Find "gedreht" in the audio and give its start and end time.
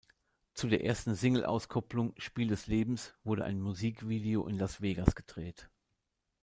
5.13-5.69